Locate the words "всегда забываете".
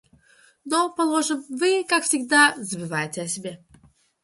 2.05-3.21